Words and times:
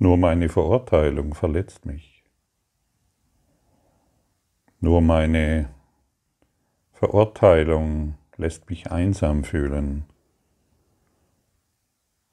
Nur 0.00 0.16
meine 0.16 0.48
Verurteilung 0.48 1.34
verletzt 1.34 1.84
mich. 1.84 2.22
Nur 4.80 5.00
meine 5.00 5.70
Verurteilung 6.92 8.14
lässt 8.36 8.70
mich 8.70 8.92
einsam 8.92 9.42
fühlen. 9.42 10.04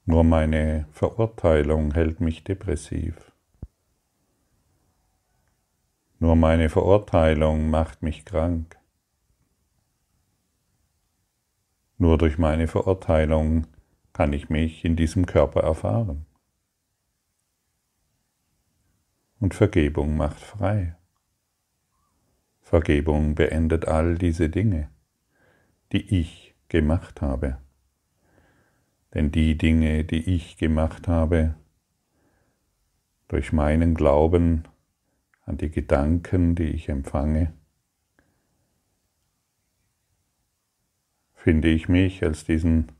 Nur 0.04 0.22
meine 0.22 0.86
Verurteilung 0.92 1.92
hält 1.92 2.20
mich 2.20 2.44
depressiv. 2.44 3.32
Nur 6.20 6.36
meine 6.36 6.68
Verurteilung 6.68 7.68
macht 7.68 8.00
mich 8.02 8.24
krank. 8.24 8.78
Nur 11.98 12.16
durch 12.16 12.38
meine 12.38 12.68
Verurteilung 12.68 13.66
kann 14.12 14.32
ich 14.32 14.48
mich 14.48 14.84
in 14.84 14.94
diesem 14.94 15.26
Körper 15.26 15.62
erfahren. 15.62 16.25
Und 19.46 19.54
Vergebung 19.54 20.16
macht 20.16 20.40
frei. 20.40 20.96
Vergebung 22.62 23.36
beendet 23.36 23.86
all 23.86 24.18
diese 24.18 24.50
Dinge, 24.50 24.90
die 25.92 26.18
ich 26.18 26.56
gemacht 26.66 27.22
habe. 27.22 27.58
Denn 29.14 29.30
die 29.30 29.56
Dinge, 29.56 30.02
die 30.02 30.34
ich 30.34 30.56
gemacht 30.56 31.06
habe, 31.06 31.54
durch 33.28 33.52
meinen 33.52 33.94
Glauben 33.94 34.64
an 35.42 35.58
die 35.58 35.70
Gedanken, 35.70 36.56
die 36.56 36.70
ich 36.70 36.88
empfange, 36.88 37.52
finde 41.36 41.68
ich 41.68 41.88
mich 41.88 42.20
als 42.24 42.44
diesen 42.44 42.90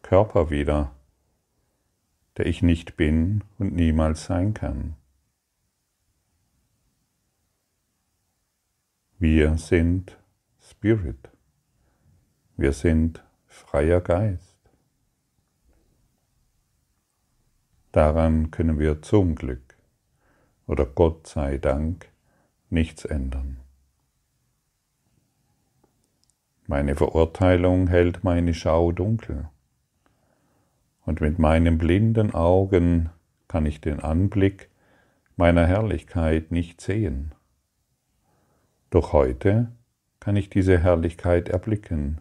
Körper 0.00 0.48
wieder, 0.48 0.96
der 2.38 2.46
ich 2.46 2.62
nicht 2.62 2.96
bin 2.96 3.44
und 3.58 3.74
niemals 3.74 4.24
sein 4.24 4.54
kann. 4.54 4.96
Wir 9.18 9.56
sind 9.56 10.18
Spirit. 10.60 11.30
Wir 12.58 12.74
sind 12.74 13.24
freier 13.46 14.02
Geist. 14.02 14.58
Daran 17.92 18.50
können 18.50 18.78
wir 18.78 19.00
zum 19.00 19.34
Glück 19.34 19.78
oder 20.66 20.84
Gott 20.84 21.26
sei 21.26 21.56
Dank 21.56 22.10
nichts 22.68 23.06
ändern. 23.06 23.56
Meine 26.66 26.94
Verurteilung 26.94 27.88
hält 27.88 28.22
meine 28.22 28.52
Schau 28.52 28.92
dunkel, 28.92 29.48
und 31.06 31.22
mit 31.22 31.38
meinen 31.38 31.78
blinden 31.78 32.34
Augen 32.34 33.08
kann 33.48 33.64
ich 33.64 33.80
den 33.80 34.00
Anblick 34.00 34.68
meiner 35.36 35.66
Herrlichkeit 35.66 36.50
nicht 36.50 36.82
sehen. 36.82 37.32
Doch 38.90 39.12
heute 39.12 39.72
kann 40.20 40.36
ich 40.36 40.50
diese 40.50 40.78
Herrlichkeit 40.78 41.48
erblicken 41.48 42.20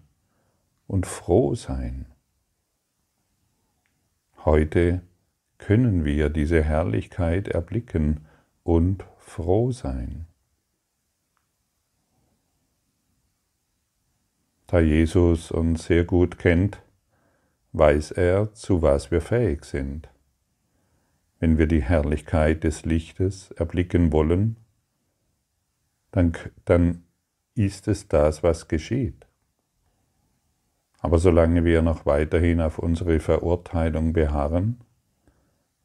und 0.87 1.05
froh 1.05 1.55
sein. 1.55 2.07
Heute 4.43 5.01
können 5.57 6.05
wir 6.05 6.29
diese 6.29 6.63
Herrlichkeit 6.63 7.47
erblicken 7.47 8.25
und 8.63 9.05
froh 9.17 9.71
sein. 9.71 10.27
Da 14.67 14.79
Jesus 14.79 15.51
uns 15.51 15.85
sehr 15.85 16.03
gut 16.03 16.39
kennt, 16.39 16.81
weiß 17.73 18.11
er, 18.11 18.53
zu 18.53 18.81
was 18.81 19.11
wir 19.11 19.21
fähig 19.21 19.65
sind. 19.65 20.09
Wenn 21.39 21.57
wir 21.57 21.67
die 21.67 21.83
Herrlichkeit 21.83 22.63
des 22.63 22.85
Lichtes 22.85 23.51
erblicken 23.51 24.11
wollen, 24.11 24.57
dann, 26.15 26.33
dann 26.63 27.03
ist 27.55 27.89
es 27.89 28.07
das, 28.07 28.41
was 28.41 28.69
geschieht. 28.69 29.27
Aber 30.99 31.19
solange 31.19 31.65
wir 31.65 31.81
noch 31.81 32.05
weiterhin 32.05 32.61
auf 32.61 32.79
unsere 32.79 33.19
Verurteilung 33.19 34.13
beharren, 34.13 34.79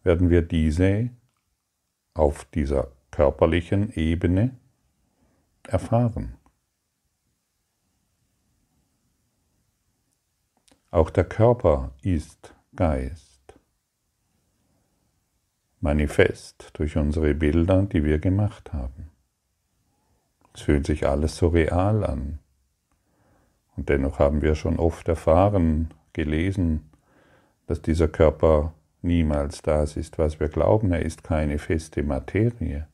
werden 0.05 0.31
wir 0.31 0.43
diese 0.43 1.11
auf 2.15 2.45
dieser 2.45 2.93
körperlichen 3.11 3.93
Ebene 3.93 4.57
erfahren. 5.65 6.37
Auch 10.93 11.11
der 11.11 11.25
Körper 11.25 11.93
ist 12.03 12.55
Geist, 12.77 13.59
manifest 15.81 16.71
durch 16.75 16.97
unsere 16.97 17.35
Bilder, 17.35 17.83
die 17.83 18.05
wir 18.05 18.21
gemacht 18.21 18.73
haben. 18.73 19.10
Es 20.61 20.67
fühlt 20.67 20.85
sich 20.85 21.07
alles 21.07 21.39
so 21.39 21.49
real 21.49 22.05
an. 22.05 22.39
Und 23.77 23.89
dennoch 23.89 24.19
haben 24.19 24.43
wir 24.43 24.55
schon 24.55 24.79
oft 24.79 25.09
erfahren, 25.09 25.89
gelesen, 26.13 26.91
dass 27.67 27.81
dieser 27.81 28.09
Körper 28.09 28.75
niemals 29.01 29.63
das 29.63 29.97
ist, 29.97 30.19
was 30.19 30.39
wir 30.39 30.49
glauben. 30.49 30.93
Er 30.93 31.01
ist 31.01 31.25
keine 31.25 31.59
feste 31.59 32.03
Materie. 32.03 32.87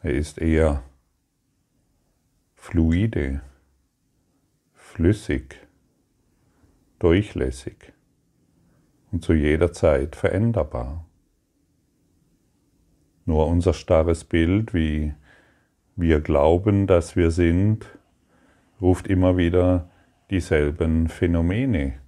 Er 0.00 0.14
ist 0.14 0.38
eher 0.38 0.84
fluide, 2.54 3.40
flüssig, 4.74 5.56
durchlässig 7.00 7.92
und 9.10 9.24
zu 9.24 9.32
jeder 9.32 9.72
Zeit 9.72 10.14
veränderbar. 10.14 11.07
Nur 13.28 13.46
unser 13.46 13.74
starres 13.74 14.24
Bild, 14.24 14.72
wie 14.72 15.12
wir 15.96 16.22
glauben, 16.22 16.86
dass 16.86 17.14
wir 17.14 17.30
sind, 17.30 17.84
ruft 18.80 19.06
immer 19.06 19.36
wieder 19.36 19.90
dieselben 20.30 21.08
Phänomene 21.08 22.00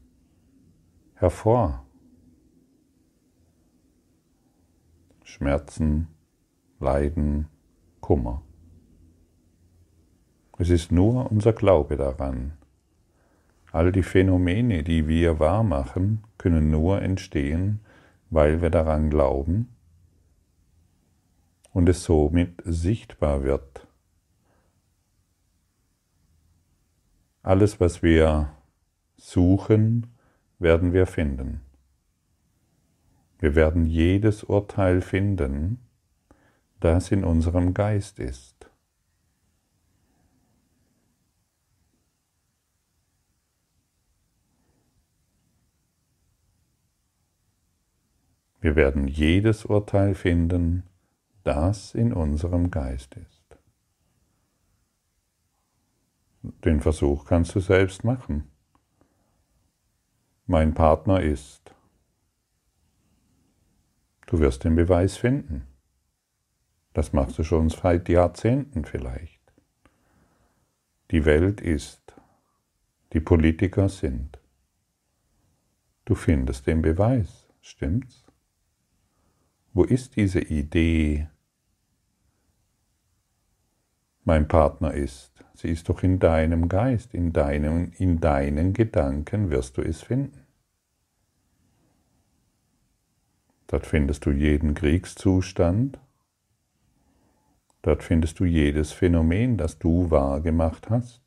hervor. 1.12 1.84
Schmerzen, 5.22 6.08
Leiden, 6.78 7.48
Kummer. 8.00 8.40
Es 10.56 10.70
ist 10.70 10.90
nur 10.90 11.30
unser 11.30 11.52
Glaube 11.52 11.98
daran. 11.98 12.52
All 13.72 13.92
die 13.92 14.04
Phänomene, 14.04 14.82
die 14.82 15.06
wir 15.06 15.38
wahrmachen, 15.38 16.24
können 16.38 16.70
nur 16.70 17.02
entstehen, 17.02 17.80
weil 18.30 18.62
wir 18.62 18.70
daran 18.70 19.10
glauben 19.10 19.68
und 21.72 21.88
es 21.88 22.04
somit 22.04 22.60
sichtbar 22.64 23.42
wird. 23.42 23.86
Alles, 27.42 27.80
was 27.80 28.02
wir 28.02 28.54
suchen, 29.16 30.06
werden 30.58 30.92
wir 30.92 31.06
finden. 31.06 31.62
Wir 33.38 33.54
werden 33.54 33.86
jedes 33.86 34.44
Urteil 34.44 35.00
finden, 35.00 35.80
das 36.80 37.10
in 37.10 37.24
unserem 37.24 37.72
Geist 37.72 38.18
ist. 38.18 38.70
Wir 48.60 48.76
werden 48.76 49.08
jedes 49.08 49.64
Urteil 49.64 50.14
finden, 50.14 50.82
das 51.44 51.94
in 51.94 52.12
unserem 52.12 52.70
Geist 52.70 53.16
ist. 53.16 53.58
Den 56.64 56.80
Versuch 56.80 57.24
kannst 57.26 57.54
du 57.54 57.60
selbst 57.60 58.04
machen 58.04 58.50
mein 60.50 60.74
Partner 60.74 61.20
ist. 61.20 61.76
Du 64.26 64.40
wirst 64.40 64.64
den 64.64 64.74
Beweis 64.74 65.16
finden. 65.16 65.64
Das 66.92 67.12
machst 67.12 67.38
du 67.38 67.44
schon 67.44 67.68
seit 67.68 68.08
Jahrzehnten 68.08 68.84
vielleicht. 68.84 69.40
Die 71.12 71.24
Welt 71.24 71.60
ist. 71.60 72.16
Die 73.12 73.20
Politiker 73.20 73.88
sind. 73.88 74.40
Du 76.04 76.16
findest 76.16 76.66
den 76.66 76.82
Beweis, 76.82 77.46
stimmt's? 77.60 78.26
Wo 79.72 79.84
ist 79.84 80.16
diese 80.16 80.40
Idee, 80.40 81.28
mein 84.30 84.46
Partner 84.46 84.94
ist? 84.94 85.32
Sie 85.54 85.68
ist 85.70 85.88
doch 85.88 86.04
in 86.04 86.20
deinem 86.20 86.68
Geist, 86.68 87.14
in, 87.14 87.32
deinem, 87.32 87.90
in 87.98 88.20
deinen 88.20 88.74
Gedanken 88.74 89.50
wirst 89.50 89.76
du 89.76 89.82
es 89.82 90.02
finden. 90.02 90.46
Dort 93.66 93.86
findest 93.86 94.24
du 94.26 94.30
jeden 94.30 94.74
Kriegszustand. 94.74 95.98
Dort 97.82 98.04
findest 98.04 98.38
du 98.38 98.44
jedes 98.44 98.92
Phänomen, 98.92 99.56
das 99.56 99.80
du 99.80 100.12
wahrgemacht 100.12 100.90
hast. 100.90 101.22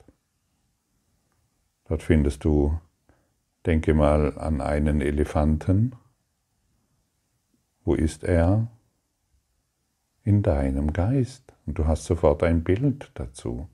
Dort 1.83 2.03
findest 2.03 2.45
du, 2.45 2.79
denke 3.65 3.93
mal 3.93 4.37
an 4.37 4.61
einen 4.61 5.01
Elefanten, 5.01 5.93
Wo 7.83 7.95
ist 7.95 8.23
er? 8.23 8.67
In 10.23 10.41
deinem 10.41 10.93
Geist. 10.93 11.52
Und 11.65 11.77
du 11.77 11.87
hast 11.87 12.05
sofort 12.05 12.43
ein 12.43 12.63
Bild 12.63 13.11
dazu. 13.13 13.67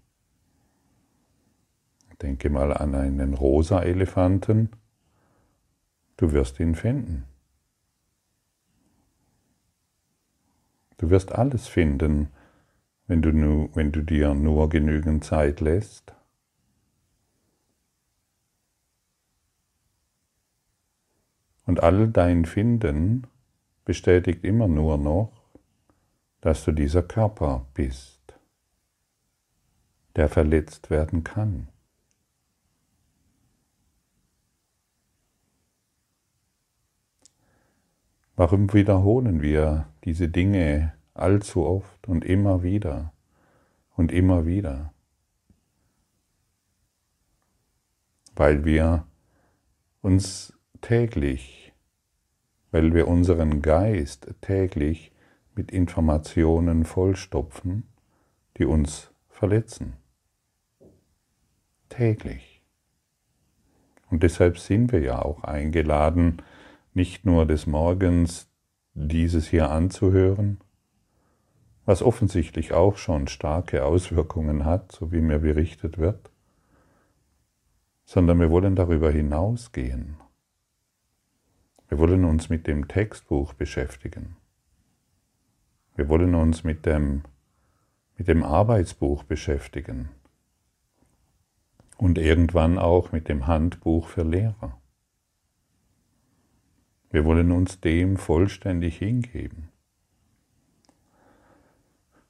Denke 2.22 2.50
mal 2.50 2.74
an 2.74 2.96
einen 2.96 3.34
rosa 3.34 3.82
Elefanten. 3.82 4.70
Du 6.18 6.34
wirst 6.34 6.60
ihn 6.60 6.76
finden. 6.76 7.24
Du 10.98 11.10
wirst 11.10 11.32
alles 11.32 11.68
finden, 11.68 12.28
wenn 13.08 13.22
du, 13.22 13.32
nu, 13.32 13.70
wenn 13.74 13.94
du 13.94 14.02
dir 14.04 14.34
nur 14.34 14.68
genügend 14.70 15.24
Zeit 15.24 15.62
lässt. 15.62 16.14
Und 21.66 21.82
all 21.82 22.10
dein 22.10 22.46
Finden 22.46 23.28
bestätigt 23.86 24.44
immer 24.44 24.68
nur 24.68 24.98
noch, 24.98 25.39
dass 26.42 26.64
du 26.64 26.72
dieser 26.72 27.04
Körper 27.04 27.66
bist, 27.74 28.20
der 30.16 30.30
verletzt 30.30 30.90
werden 30.90 31.24
kann. 31.24 31.68
Warum 38.36 38.74
wiederholen 38.74 39.42
wir 39.42 39.90
diese 40.06 40.30
Dinge 40.30 40.94
allzu 41.14 41.66
oft 41.66 42.08
und 42.08 42.24
immer 42.24 42.64
wieder 42.64 43.12
und 43.98 44.14
immer 44.14 44.46
wieder? 44.46 44.94
Weil 48.36 48.64
wir 48.64 49.06
uns 50.02 50.54
täglich, 50.80 51.74
weil 52.72 52.94
wir 52.94 53.10
unseren 53.10 53.62
Geist 53.62 54.34
täglich 54.40 55.12
mit 55.60 55.72
Informationen 55.72 56.86
vollstopfen, 56.86 57.84
die 58.58 58.66
uns 58.66 59.12
verletzen. 59.28 59.98
Täglich. 61.90 62.64
Und 64.10 64.24
deshalb 64.24 64.58
sind 64.58 64.92
wir 64.92 65.02
ja 65.02 65.22
auch 65.22 65.44
eingeladen, 65.44 66.42
nicht 66.94 67.26
nur 67.26 67.46
des 67.46 67.68
Morgens 67.68 68.50
dieses 68.94 69.48
hier 69.48 69.70
anzuhören, 69.70 70.60
was 71.86 72.02
offensichtlich 72.02 72.74
auch 72.74 72.98
schon 72.98 73.28
starke 73.28 73.86
Auswirkungen 73.86 74.66
hat, 74.66 74.92
so 74.92 75.12
wie 75.12 75.22
mir 75.22 75.40
berichtet 75.40 75.98
wird, 75.98 76.32
sondern 78.06 78.40
wir 78.40 78.50
wollen 78.50 78.76
darüber 78.76 79.12
hinausgehen 79.12 80.18
wir 81.90 81.98
wollen 81.98 82.24
uns 82.24 82.50
mit 82.50 82.68
dem 82.68 82.88
Textbuch 82.88 83.54
beschäftigen. 83.54 84.36
Wir 86.00 86.08
wollen 86.08 86.34
uns 86.34 86.64
mit 86.64 86.86
dem, 86.86 87.24
mit 88.16 88.30
dem 88.30 88.42
Arbeitsbuch 88.42 89.26
beschäftigen 89.26 90.08
und 91.98 92.18
irgendwann 92.18 92.80
auch 92.80 93.12
mit 93.12 93.28
dem 93.28 93.48
Handbuch 93.48 94.08
für 94.08 94.24
Lehrer. 94.24 94.80
Wir 97.10 97.26
wollen 97.26 97.52
uns 97.52 97.82
dem 97.82 98.16
vollständig 98.16 98.98
hingeben. 98.98 99.68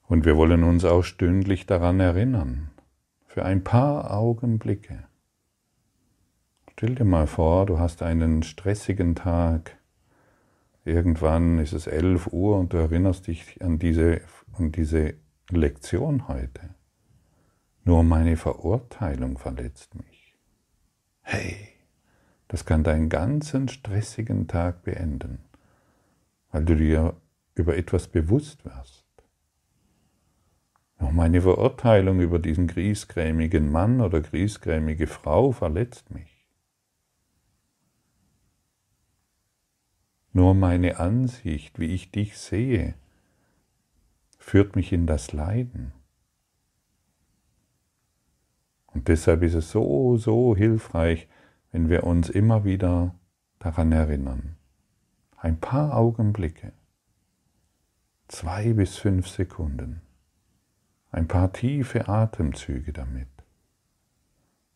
Und 0.08 0.24
wir 0.24 0.36
wollen 0.36 0.64
uns 0.64 0.84
auch 0.84 1.04
stündlich 1.04 1.64
daran 1.64 2.00
erinnern, 2.00 2.72
für 3.28 3.44
ein 3.44 3.62
paar 3.62 4.10
Augenblicke, 4.10 5.04
Stell 6.72 6.96
dir 6.96 7.04
mal 7.04 7.28
vor, 7.28 7.66
du 7.66 7.78
hast 7.78 8.02
einen 8.02 8.42
stressigen 8.42 9.14
Tag. 9.14 9.79
Irgendwann 10.84 11.58
ist 11.58 11.72
es 11.72 11.86
11 11.86 12.28
Uhr 12.32 12.58
und 12.58 12.72
du 12.72 12.78
erinnerst 12.78 13.26
dich 13.26 13.62
an 13.62 13.78
diese, 13.78 14.22
an 14.52 14.72
diese 14.72 15.14
Lektion 15.50 16.28
heute. 16.28 16.74
Nur 17.84 18.02
meine 18.02 18.36
Verurteilung 18.36 19.38
verletzt 19.38 19.94
mich. 19.94 20.36
Hey, 21.22 21.68
das 22.48 22.64
kann 22.64 22.82
deinen 22.82 23.08
ganzen 23.08 23.68
stressigen 23.68 24.48
Tag 24.48 24.82
beenden, 24.82 25.44
weil 26.50 26.64
du 26.64 26.74
dir 26.76 27.16
über 27.54 27.76
etwas 27.76 28.08
bewusst 28.08 28.64
wirst. 28.64 29.04
Nur 30.98 31.12
meine 31.12 31.42
Verurteilung 31.42 32.20
über 32.20 32.38
diesen 32.38 32.66
griesgrämigen 32.66 33.70
Mann 33.70 34.00
oder 34.00 34.20
griesgrämige 34.20 35.06
Frau 35.06 35.52
verletzt 35.52 36.10
mich. 36.10 36.29
Nur 40.32 40.54
meine 40.54 40.98
Ansicht, 40.98 41.78
wie 41.80 41.86
ich 41.86 42.12
dich 42.12 42.38
sehe, 42.38 42.94
führt 44.38 44.76
mich 44.76 44.92
in 44.92 45.06
das 45.06 45.32
Leiden. 45.32 45.92
Und 48.86 49.08
deshalb 49.08 49.42
ist 49.42 49.54
es 49.54 49.70
so, 49.70 50.16
so 50.16 50.54
hilfreich, 50.56 51.28
wenn 51.72 51.88
wir 51.88 52.04
uns 52.04 52.28
immer 52.28 52.64
wieder 52.64 53.14
daran 53.58 53.92
erinnern. 53.92 54.56
Ein 55.36 55.58
paar 55.58 55.96
Augenblicke, 55.96 56.72
zwei 58.28 58.72
bis 58.72 58.98
fünf 58.98 59.28
Sekunden, 59.28 60.00
ein 61.10 61.26
paar 61.28 61.52
tiefe 61.52 62.08
Atemzüge 62.08 62.92
damit, 62.92 63.28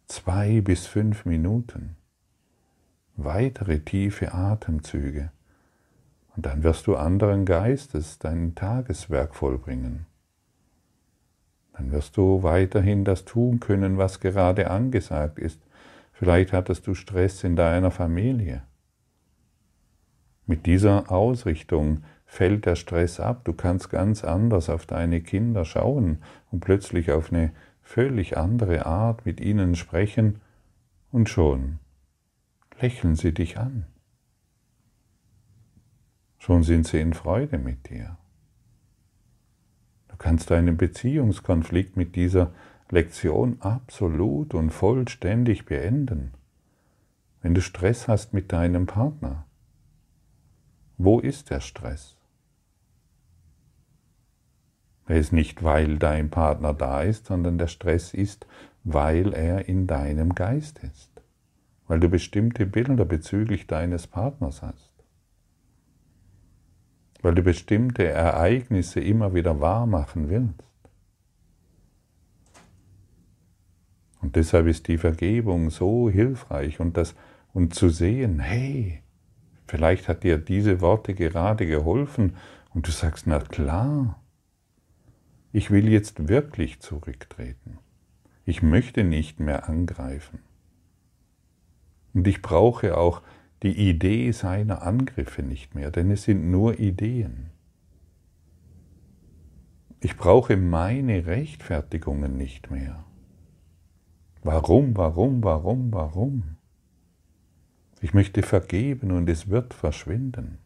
zwei 0.07 0.61
bis 0.61 0.87
fünf 0.87 1.25
Minuten, 1.27 1.97
weitere 3.17 3.81
tiefe 3.81 4.33
Atemzüge 4.33 5.31
und 6.37 6.47
dann 6.47 6.63
wirst 6.63 6.87
du 6.87 6.97
anderen 6.97 7.45
Geistes 7.45 8.19
dein 8.19 8.55
Tageswerk 8.55 9.35
vollbringen. 9.35 10.07
Dann 11.75 11.91
wirst 11.93 12.17
du 12.17 12.43
weiterhin 12.43 13.05
das 13.05 13.25
tun 13.25 13.61
können, 13.61 13.99
was 13.99 14.21
gerade 14.21 14.71
angesagt 14.71 15.39
ist. 15.39 15.61
Vielleicht 16.13 16.53
hattest 16.53 16.87
du 16.87 16.95
Stress 16.95 17.43
in 17.43 17.57
deiner 17.57 17.91
Familie. 17.91 18.63
Mit 20.47 20.67
dieser 20.67 21.11
Ausrichtung 21.11 22.05
fällt 22.27 22.67
der 22.67 22.77
Stress 22.77 23.19
ab. 23.19 23.45
Du 23.45 23.53
kannst 23.53 23.91
ganz 23.91 24.25
anders 24.25 24.71
auf 24.71 24.87
deine 24.87 25.21
Kinder 25.21 25.65
schauen 25.65 26.19
und 26.51 26.61
plötzlich 26.61 27.11
auf 27.13 27.33
eine 27.33 27.53
völlig 27.83 28.37
andere 28.37 28.87
Art 28.87 29.27
mit 29.27 29.41
ihnen 29.41 29.75
sprechen 29.75 30.41
und 31.11 31.29
schon 31.29 31.79
lächeln 32.81 33.15
sie 33.15 33.33
dich 33.33 33.59
an. 33.59 33.87
Schon 36.45 36.63
sind 36.63 36.87
sie 36.87 37.01
in 37.01 37.15
Freude 37.15 37.57
mit 37.57 37.89
dir. 37.89 38.19
Du 40.09 40.17
kannst 40.19 40.51
deinen 40.51 40.77
Beziehungskonflikt 40.77 41.97
mit 41.97 42.17
dieser 42.17 42.53
Lektion 42.91 43.57
absolut 43.63 44.53
und 44.53 44.69
vollständig 44.69 45.65
beenden. 45.65 46.33
Wenn 47.41 47.55
du 47.55 47.63
Stress 47.63 48.09
hast 48.09 48.35
mit 48.35 48.53
deinem 48.53 48.85
Partner, 48.85 49.47
wo 50.99 51.19
ist 51.19 51.49
der 51.49 51.61
Stress? 51.61 52.19
Er 55.07 55.17
ist 55.17 55.33
nicht, 55.33 55.63
weil 55.63 55.97
dein 55.97 56.29
Partner 56.29 56.75
da 56.75 57.01
ist, 57.01 57.25
sondern 57.25 57.57
der 57.57 57.69
Stress 57.69 58.13
ist, 58.13 58.47
weil 58.83 59.33
er 59.33 59.67
in 59.67 59.87
deinem 59.87 60.35
Geist 60.35 60.81
ist, 60.81 61.23
weil 61.87 62.01
du 62.01 62.11
bestimmte 62.11 62.67
Bilder 62.67 63.07
bezüglich 63.07 63.67
deines 63.67 64.07
Partners 64.07 64.61
hast 64.61 64.94
weil 67.25 67.35
du 67.35 67.43
bestimmte 67.43 68.07
Ereignisse 68.07 69.01
immer 69.01 69.33
wieder 69.33 69.59
wahr 69.59 69.87
machen 69.87 70.29
willst. 70.29 70.63
Und 74.21 74.37
deshalb 74.37 74.67
ist 74.67 74.89
die 74.89 74.99
Vergebung 74.99 75.71
so 75.71 76.11
hilfreich 76.11 76.81
und, 76.81 76.99
das, 76.99 77.15
und 77.55 77.75
zu 77.75 77.89
sehen, 77.89 78.41
hey, 78.41 79.03
vielleicht 79.67 80.07
hat 80.07 80.23
dir 80.23 80.37
diese 80.37 80.83
Worte 80.83 81.15
gerade 81.15 81.67
geholfen 81.67 82.37
und 82.75 82.87
du 82.89 82.91
sagst, 82.91 83.27
na 83.27 83.39
klar, 83.39 84.23
ich 85.51 85.71
will 85.71 85.89
jetzt 85.89 86.29
wirklich 86.29 86.81
zurücktreten. 86.81 87.79
Ich 88.45 88.61
möchte 88.61 89.03
nicht 89.03 89.41
mehr 89.41 89.67
angreifen. 89.67 90.41
Und 92.13 92.29
ich 92.29 92.43
brauche 92.43 92.99
auch 92.99 93.23
die 93.65 93.89
Idee 93.89 94.31
seiner 94.31 94.83
Angriffe 94.83 95.43
nicht 95.43 95.75
mehr, 95.75 95.91
denn 95.91 96.11
es 96.11 96.25
sind 96.25 96.51
nur 96.51 96.79
Ideen. 96.79 97.51
Ich 100.01 100.19
brauche 100.19 100.59
meine 100.59 101.25
Rechtfertigungen 101.25 102.37
nicht 102.37 102.71
mehr. 102.71 103.07
Warum, 104.43 104.95
warum, 104.99 105.43
warum, 105.43 105.91
warum? 105.95 106.57
Ich 108.03 108.13
möchte 108.13 108.43
vergeben 108.43 109.13
und 109.13 109.31
es 109.31 109.49
wird 109.49 109.73
verschwinden. 109.73 110.59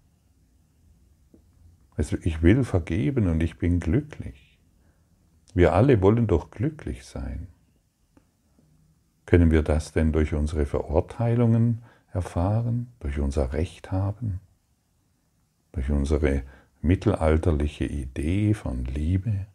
Ich 1.96 2.42
will 2.42 2.64
vergeben 2.64 3.28
und 3.28 3.40
ich 3.44 3.58
bin 3.58 3.78
glücklich. 3.78 4.58
Wir 5.54 5.72
alle 5.72 6.02
wollen 6.02 6.26
doch 6.26 6.50
glücklich 6.50 7.04
sein. 7.04 7.46
Können 9.24 9.52
wir 9.52 9.62
das 9.62 9.92
denn 9.92 10.10
durch 10.10 10.34
unsere 10.34 10.66
Verurteilungen 10.66 11.84
erfahren, 12.12 12.88
durch 13.00 13.18
unser 13.18 13.52
Recht 13.52 13.92
haben, 13.92 14.40
durch 15.72 15.90
unsere 15.90 16.42
mittelalterliche 16.80 17.84
Idee 17.84 18.54
von 18.54 18.84
Liebe, 18.84 19.46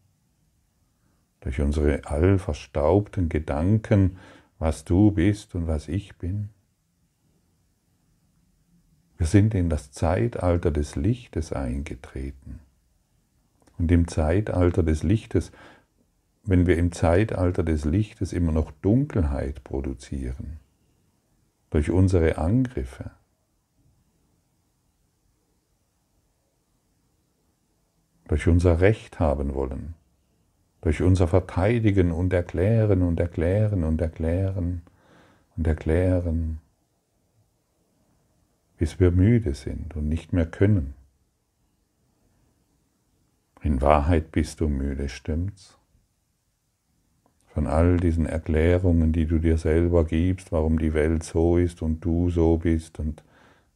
durch 1.41 1.60
unsere 1.60 2.05
allverstaubten 2.05 3.29
Gedanken, 3.29 4.17
was 4.60 4.86
du 4.86 5.12
bist 5.12 5.55
und 5.55 5.67
was 5.67 5.88
ich 5.88 6.17
bin. 6.17 6.50
Wir 9.17 9.27
sind 9.27 9.53
in 9.53 9.69
das 9.69 9.91
Zeitalter 9.91 10.72
des 10.72 10.95
Lichtes 10.95 11.53
eingetreten. 11.53 12.60
Und 13.77 13.91
im 13.91 14.07
Zeitalter 14.07 14.83
des 14.83 15.03
Lichtes, 15.03 15.51
wenn 16.43 16.67
wir 16.67 16.77
im 16.77 16.91
Zeitalter 16.91 17.63
des 17.63 17.86
Lichtes 17.86 18.33
immer 18.33 18.51
noch 18.51 18.72
Dunkelheit 18.72 19.63
produzieren, 19.63 20.60
durch 21.74 21.89
unsere 21.89 22.38
Angriffe, 22.38 23.10
durch 28.27 28.48
unser 28.48 28.80
Recht 28.80 29.20
haben 29.20 29.56
wollen, 29.56 29.96
durch 30.82 31.01
unser 31.01 31.27
Verteidigen 31.27 32.12
und 32.12 32.32
Erklären 32.32 33.01
und 33.01 33.20
Erklären 33.20 33.84
und 33.84 34.01
Erklären 34.01 34.84
und 35.58 35.65
Erklären, 35.65 36.60
bis 38.77 39.00
wir 39.00 39.10
müde 39.10 39.56
sind 39.56 39.96
und 39.96 40.08
nicht 40.08 40.32
mehr 40.32 40.46
können. 40.46 40.94
In 43.63 43.82
Wahrheit 43.82 44.32
bist 44.32 44.60
du 44.60 44.68
müde, 44.68 45.10
stimmt's? 45.10 45.80
Von 47.53 47.67
all 47.67 47.98
diesen 47.98 48.25
Erklärungen, 48.25 49.13
die 49.13 49.27
du 49.27 49.38
dir 49.38 49.60
selber 49.60 50.05
gibst, 50.05 50.51
warum 50.51 50.79
die 50.79 50.95
Welt 50.95 51.24
so 51.24 51.57
ist 51.57 51.83
und 51.83 52.03
du 52.03 52.31
so 52.31 52.57
bist 52.57 53.00
und 53.00 53.24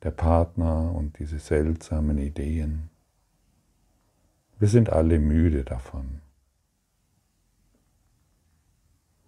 der 0.01 0.09
Partner 0.09 0.95
und 0.95 1.19
diese 1.19 1.37
seltsamen 1.37 2.17
Ideen. 2.17 2.89
Wir 4.57 4.67
sind 4.67 4.89
alle 4.89 5.19
müde 5.19 5.63
davon. 5.63 6.21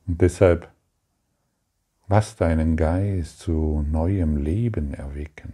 Und 0.08 0.22
deshalb 0.22 0.72
lass 2.08 2.36
deinen 2.36 2.76
Geist 2.76 3.40
zu 3.40 3.86
neuem 3.88 4.36
Leben 4.36 4.96
erwecken. 4.96 5.54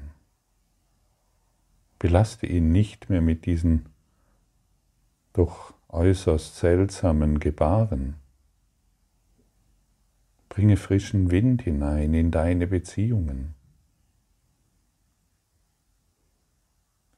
Belaste 1.99 2.45
ihn 2.45 2.71
nicht 2.71 3.09
mehr 3.09 3.21
mit 3.21 3.45
diesen 3.45 3.89
doch 5.33 5.73
äußerst 5.89 6.55
seltsamen 6.55 7.39
Gebaren. 7.39 8.15
Bringe 10.55 10.77
frischen 10.77 11.31
Wind 11.31 11.63
hinein 11.63 12.13
in 12.13 12.31
deine 12.31 12.67
Beziehungen. 12.67 13.55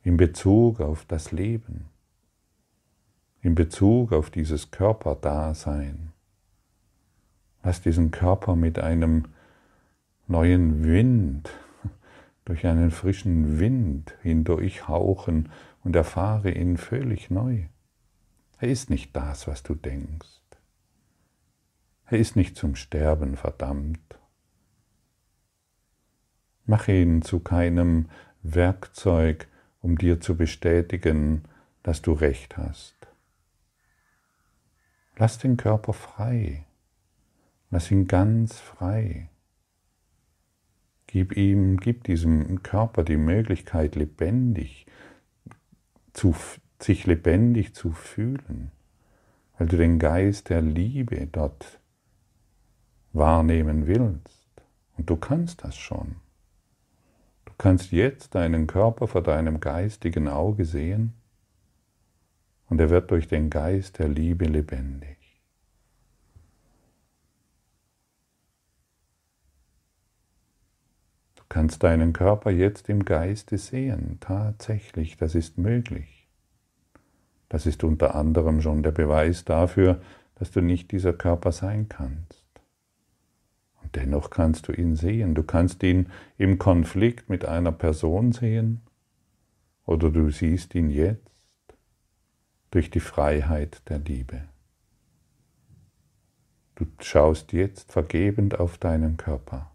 In 0.02 0.18
Bezug 0.18 0.82
auf 0.82 1.06
das 1.06 1.32
Leben, 1.32 1.86
in 3.42 3.54
Bezug 3.54 4.12
auf 4.12 4.32
dieses 4.32 4.72
Körperdasein. 4.72 6.14
Lass 7.62 7.80
diesen 7.80 8.10
Körper 8.10 8.56
mit 8.56 8.80
einem 8.80 9.26
neuen 10.26 10.84
Wind, 10.84 11.52
durch 12.46 12.66
einen 12.66 12.90
frischen 12.90 13.60
Wind 13.60 14.16
hindurchhauchen 14.24 15.50
und 15.84 15.96
erfahre 15.96 16.50
ihn 16.50 16.76
völlig 16.78 17.30
neu. 17.30 17.66
Er 18.58 18.70
ist 18.70 18.90
nicht 18.90 19.16
das, 19.16 19.48
was 19.48 19.62
du 19.62 19.76
denkst. 19.76 20.37
Er 22.10 22.18
ist 22.18 22.38
nicht 22.38 22.56
zum 22.56 22.76
Sterben 22.76 23.36
verdammt. 23.36 24.00
Mach 26.66 26.88
ihn 26.88 27.22
zu 27.22 27.40
keinem 27.40 28.10
Werkzeug, 28.44 29.48
um 29.82 29.98
dir 29.98 30.22
zu 30.22 30.38
bestätigen, 30.38 31.44
dass 31.84 32.02
du 32.02 32.14
recht 32.14 32.58
hast. 32.58 32.96
Lass 35.18 35.38
den 35.38 35.58
Körper 35.58 35.92
frei. 35.94 36.66
Lass 37.72 37.92
ihn 37.92 38.08
ganz 38.08 38.58
frei. 38.58 39.30
Gib 41.08 41.36
ihm, 41.36 41.78
gib 41.78 42.06
diesem 42.06 42.64
Körper 42.64 43.04
die 43.04 43.18
Möglichkeit, 43.18 43.96
lebendig 43.96 44.86
zu, 46.14 46.36
sich 46.82 47.06
lebendig 47.06 47.74
zu 47.74 47.92
fühlen, 47.92 48.72
weil 49.58 49.68
du 49.68 49.78
den 49.78 50.00
Geist 50.00 50.50
der 50.50 50.62
Liebe 50.62 51.28
dort 51.28 51.80
wahrnehmen 53.14 53.88
willst. 53.88 54.48
Und 54.98 55.10
du 55.10 55.16
kannst 55.16 55.64
das 55.64 55.76
schon. 55.76 56.16
Du 57.46 57.54
kannst 57.58 57.92
jetzt 57.92 58.36
deinen 58.36 58.68
Körper 58.68 59.08
vor 59.08 59.22
deinem 59.22 59.60
geistigen 59.60 60.28
Auge 60.28 60.66
sehen 60.66 61.14
und 62.70 62.80
er 62.80 62.90
wird 62.90 63.12
durch 63.12 63.28
den 63.28 63.50
Geist 63.50 64.00
der 64.00 64.10
Liebe 64.10 64.46
lebendig. 64.46 65.18
kannst 71.58 71.82
deinen 71.82 72.14
Körper 72.14 72.52
jetzt 72.52 72.88
im 72.88 73.04
Geiste 73.04 73.58
sehen. 73.58 74.18
Tatsächlich, 74.20 75.18
das 75.18 75.34
ist 75.34 75.58
möglich. 75.58 76.28
Das 77.50 77.66
ist 77.66 77.84
unter 77.84 78.14
anderem 78.14 78.62
schon 78.62 78.84
der 78.84 78.92
Beweis 78.92 79.44
dafür, 79.44 80.00
dass 80.36 80.52
du 80.52 80.62
nicht 80.62 80.92
dieser 80.92 81.14
Körper 81.14 81.52
sein 81.52 81.90
kannst. 81.90 82.37
Dennoch 83.98 84.30
kannst 84.30 84.68
du 84.68 84.74
ihn 84.74 84.96
sehen. 84.96 85.34
Du 85.34 85.42
kannst 85.42 85.82
ihn 85.82 86.12
im 86.38 86.60
Konflikt 86.60 87.32
mit 87.32 87.46
einer 87.46 87.72
Person 87.72 88.32
sehen 88.32 88.82
oder 89.88 90.12
du 90.12 90.30
siehst 90.30 90.76
ihn 90.76 90.92
jetzt 90.92 91.32
durch 92.70 92.92
die 92.92 93.00
Freiheit 93.00 93.82
der 93.90 93.98
Liebe. 93.98 94.44
Du 96.76 96.86
schaust 97.00 97.54
jetzt 97.54 97.92
vergebend 97.92 98.60
auf 98.60 98.78
deinen 98.78 99.18
Körper. 99.18 99.72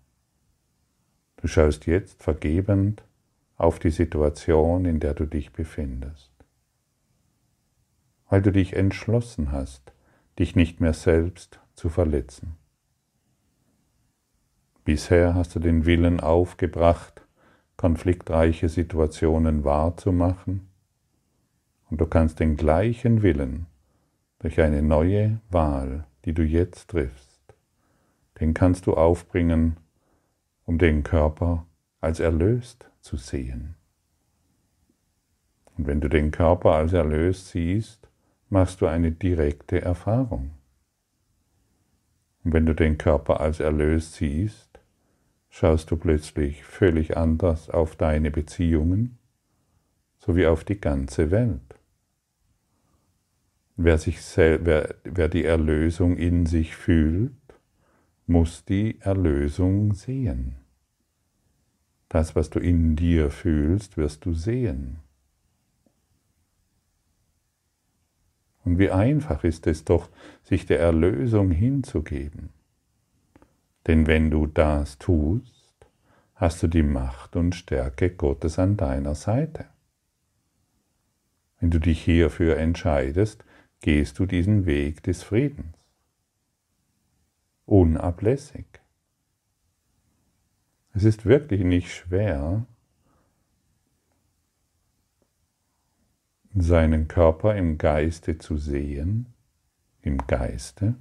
Du 1.39 1.49
schaust 1.49 1.87
jetzt 1.87 2.23
vergebend 2.23 3.03
auf 3.57 3.81
die 3.81 3.91
Situation, 3.91 4.85
in 4.85 5.01
der 5.01 5.15
du 5.15 5.27
dich 5.27 5.51
befindest, 5.53 6.31
weil 8.29 8.41
du 8.41 8.53
dich 8.53 8.75
entschlossen 8.75 9.51
hast, 9.51 9.93
dich 10.39 10.55
nicht 10.55 10.81
mehr 10.81 10.95
selbst 10.95 11.59
zu 11.75 11.89
verletzen. 11.89 12.62
Bisher 14.85 15.35
hast 15.35 15.55
du 15.55 15.61
den 15.61 15.87
Willen 15.87 16.19
aufgebracht, 16.19 17.23
konfliktreiche 17.77 18.69
Situationen 18.69 19.65
wahrzumachen, 19.65 20.69
und 21.89 22.01
du 22.01 22.07
kannst 22.07 22.41
den 22.41 22.57
gleichen 22.57 23.23
Willen 23.23 23.67
durch 24.39 24.61
eine 24.61 24.83
neue 24.83 25.41
Wahl, 25.51 26.07
die 26.25 26.33
du 26.33 26.43
jetzt 26.43 26.89
triffst, 26.91 27.41
den 28.41 28.55
kannst 28.55 28.87
du 28.87 28.95
aufbringen, 28.95 29.77
um 30.65 30.79
den 30.79 31.03
Körper 31.03 31.67
als 32.01 32.19
erlöst 32.19 32.91
zu 33.01 33.17
sehen. 33.17 33.77
Und 35.77 35.87
wenn 35.87 36.01
du 36.01 36.09
den 36.09 36.31
Körper 36.31 36.73
als 36.73 36.93
erlöst 36.93 37.49
siehst, 37.49 38.09
machst 38.49 38.81
du 38.81 38.87
eine 38.87 39.13
direkte 39.13 39.81
Erfahrung. 39.81 40.53
Und 42.45 42.53
wenn 42.53 42.67
du 42.67 42.75
den 42.75 42.99
Körper 42.99 43.41
als 43.41 43.61
erlöst 43.61 44.15
siehst, 44.15 44.72
schaust 45.53 45.91
du 45.91 45.97
plötzlich 45.99 46.65
völlig 46.65 47.17
anders 47.17 47.69
auf 47.69 47.95
deine 47.95 48.31
Beziehungen 48.31 49.19
sowie 50.19 50.47
auf 50.47 50.65
die 50.65 50.81
ganze 50.81 51.31
Welt. 51.31 51.79
Wer, 53.77 53.99
sich 53.99 54.19
wer, 54.37 54.95
wer 55.05 55.29
die 55.29 55.45
Erlösung 55.45 56.17
in 56.17 56.47
sich 56.47 56.75
fühlt, 56.75 57.33
muss 58.27 58.65
die 58.65 58.99
Erlösung 59.01 59.93
sehen. 59.93 60.57
Das, 62.09 62.35
was 62.35 62.49
du 62.49 62.59
in 62.59 62.97
dir 62.97 63.31
fühlst, 63.31 63.97
wirst 63.99 64.25
du 64.25 64.33
sehen. 64.33 65.01
Und 68.65 68.79
wie 68.79 68.91
einfach 68.91 69.45
ist 69.45 69.67
es 69.67 69.85
doch, 69.85 70.09
sich 70.43 70.65
der 70.65 70.81
Erlösung 70.81 71.51
hinzugeben. 71.51 72.51
Denn 73.87 74.07
wenn 74.07 74.31
du 74.31 74.47
das 74.47 74.99
tust, 74.99 75.53
hast 76.35 76.63
du 76.63 76.69
die 76.69 76.83
Macht 76.83 77.37
und 77.37 77.55
Stärke 77.55 78.11
Gottes 78.11 78.59
an 78.59 78.77
deiner 78.77 79.15
Seite. 79.15 79.67
Wenn 81.61 81.71
du 81.71 81.79
dich 81.79 82.03
hierfür 82.03 82.57
entscheidest, 82.57 83.45
gehst 83.81 84.19
du 84.19 84.27
diesen 84.27 84.67
Weg 84.67 85.03
des 85.03 85.23
Friedens 85.23 85.77
unablässig. 87.67 88.67
Es 90.93 91.05
ist 91.05 91.25
wirklich 91.25 91.65
nicht 91.65 91.91
schwer, 91.91 92.67
seinen 96.55 97.09
Körper 97.09 97.55
im 97.57 97.79
Geiste 97.79 98.37
zu 98.37 98.59
sehen, 98.59 99.33
im 100.03 100.19
Geiste, 100.27 100.97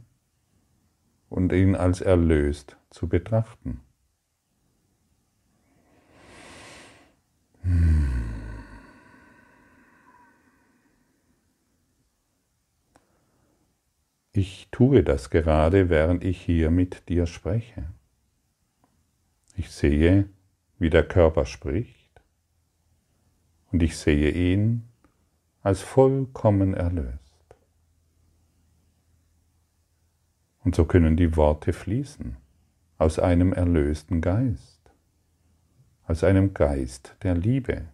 und 1.32 1.54
ihn 1.54 1.76
als 1.76 2.02
erlöst 2.02 2.76
zu 2.90 3.08
betrachten. 3.08 3.80
Hm. 7.62 8.12
Ich 14.34 14.68
tue 14.72 15.04
das 15.04 15.30
gerade, 15.30 15.90
während 15.90 16.26
ich 16.26 16.42
hier 16.42 16.70
mit 16.70 17.08
dir 17.08 17.26
spreche. 17.26 17.86
Ich 19.56 19.72
sehe, 19.72 20.28
wie 20.80 20.90
der 20.90 21.08
Körper 21.08 21.46
spricht 21.46 22.22
und 23.72 23.82
ich 23.82 23.98
sehe 23.98 24.32
ihn 24.32 24.84
als 25.64 25.82
vollkommen 25.82 26.74
erlöst. 26.74 27.21
Und 30.64 30.76
so 30.76 30.86
können 30.86 31.18
die 31.18 31.36
Worte 31.36 31.74
fließen 31.74 32.38
aus 32.98 33.18
einem 33.18 33.52
erlösten 33.52 34.22
Geist, 34.22 34.92
aus 36.06 36.24
einem 36.24 36.54
Geist 36.54 37.16
der 37.24 37.36
Liebe. 37.36 37.86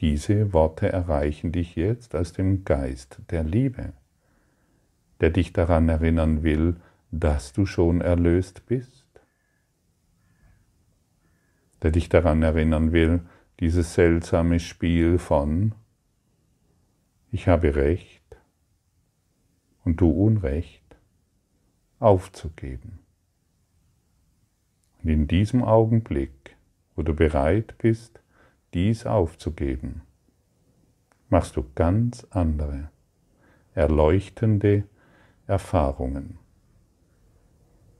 Diese 0.00 0.52
Worte 0.52 0.92
erreichen 0.92 1.52
dich 1.52 1.74
jetzt 1.74 2.14
aus 2.14 2.34
dem 2.34 2.64
Geist 2.64 3.20
der 3.30 3.42
Liebe, 3.42 3.94
der 5.20 5.30
dich 5.30 5.54
daran 5.54 5.88
erinnern 5.88 6.42
will, 6.42 6.76
dass 7.10 7.54
du 7.54 7.64
schon 7.64 8.02
erlöst 8.02 8.66
bist, 8.66 9.06
der 11.80 11.92
dich 11.92 12.10
daran 12.10 12.42
erinnern 12.42 12.92
will, 12.92 13.20
dieses 13.60 13.94
seltsame 13.94 14.60
Spiel 14.60 15.18
von 15.18 15.74
ich 17.32 17.48
habe 17.48 17.74
Recht 17.74 18.36
und 19.84 20.00
du 20.00 20.10
Unrecht 20.10 20.85
aufzugeben. 21.98 22.98
Und 25.02 25.10
in 25.10 25.28
diesem 25.28 25.62
Augenblick, 25.62 26.56
wo 26.94 27.02
du 27.02 27.14
bereit 27.14 27.76
bist, 27.78 28.20
dies 28.74 29.06
aufzugeben, 29.06 30.02
machst 31.28 31.56
du 31.56 31.64
ganz 31.74 32.26
andere, 32.30 32.90
erleuchtende 33.74 34.84
Erfahrungen, 35.46 36.38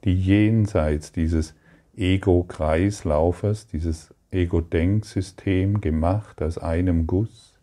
die 0.04 0.14
jenseits 0.14 1.12
dieses 1.12 1.54
Ego-Kreislaufers, 1.96 3.66
dieses 3.66 4.14
Ego-Denksystem 4.30 5.80
gemacht 5.80 6.42
aus 6.42 6.58
einem 6.58 7.06
Guss, 7.06 7.58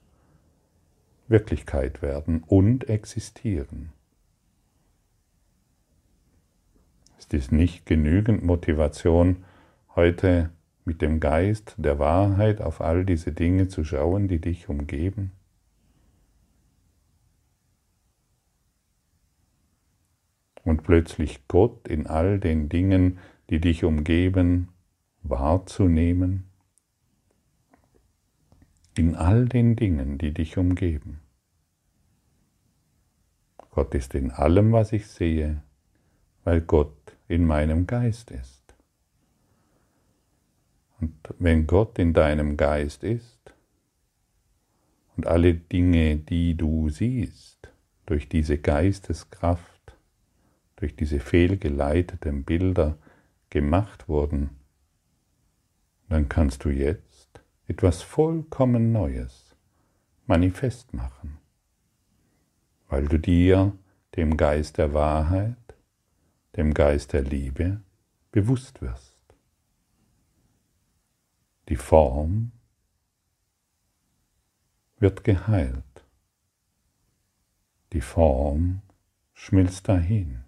Wirklichkeit 1.27 2.01
werden 2.01 2.43
und 2.45 2.89
existieren. 2.89 3.92
Ist 7.23 7.33
es 7.33 7.51
nicht 7.53 7.85
genügend 7.85 8.43
Motivation, 8.43 9.45
heute 9.95 10.49
mit 10.83 11.01
dem 11.01 11.21
Geist 11.21 11.73
der 11.77 11.97
Wahrheit 11.97 12.59
auf 12.59 12.81
all 12.81 13.05
diese 13.05 13.31
Dinge 13.31 13.69
zu 13.69 13.85
schauen, 13.85 14.27
die 14.27 14.41
dich 14.41 14.67
umgeben? 14.67 15.31
Und 20.65 20.83
plötzlich 20.83 21.47
Gott 21.47 21.87
in 21.87 22.07
all 22.07 22.41
den 22.41 22.67
Dingen, 22.67 23.19
die 23.49 23.61
dich 23.61 23.85
umgeben, 23.85 24.67
wahrzunehmen? 25.21 26.49
In 28.97 29.15
all 29.15 29.47
den 29.47 29.77
Dingen, 29.77 30.17
die 30.17 30.33
dich 30.33 30.57
umgeben. 30.57 31.21
Gott 33.69 33.95
ist 33.95 34.13
in 34.13 34.29
allem, 34.29 34.73
was 34.73 34.91
ich 34.91 35.07
sehe, 35.07 35.63
weil 36.43 36.59
Gott 36.59 37.02
in 37.33 37.47
meinem 37.47 37.87
Geist 37.87 38.29
ist. 38.29 38.75
Und 40.99 41.15
wenn 41.39 41.65
Gott 41.65 41.97
in 41.97 42.13
deinem 42.13 42.57
Geist 42.57 43.03
ist 43.03 43.55
und 45.17 45.25
alle 45.25 45.55
Dinge, 45.55 46.17
die 46.17 46.55
du 46.55 46.89
siehst, 46.89 47.71
durch 48.05 48.29
diese 48.29 48.59
Geisteskraft, 48.59 49.97
durch 50.75 50.95
diese 50.95 51.19
fehlgeleiteten 51.19 52.43
Bilder 52.43 52.99
gemacht 53.49 54.07
wurden, 54.07 54.51
dann 56.09 56.29
kannst 56.29 56.63
du 56.65 56.69
jetzt 56.69 57.41
etwas 57.67 58.03
vollkommen 58.03 58.91
Neues 58.91 59.55
manifest 60.27 60.93
machen, 60.93 61.39
weil 62.89 63.07
du 63.07 63.17
dir 63.17 63.71
dem 64.15 64.37
Geist 64.37 64.77
der 64.77 64.93
Wahrheit 64.93 65.57
dem 66.55 66.73
Geist 66.73 67.13
der 67.13 67.23
Liebe 67.23 67.81
bewusst 68.31 68.81
wirst. 68.81 69.17
Die 71.69 71.75
Form 71.75 72.51
wird 74.97 75.23
geheilt. 75.23 76.05
Die 77.93 78.01
Form 78.01 78.81
schmilzt 79.33 79.87
dahin 79.87 80.43